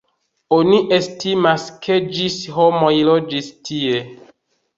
Oni 0.55 0.77
estimas, 0.97 1.65
ke 1.83 1.99
ĝis 2.15 2.39
homoj 2.57 2.91
loĝis 3.11 3.53
tie. 3.71 4.03